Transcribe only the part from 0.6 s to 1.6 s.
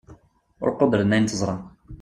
ur quddren ayen teẓṛa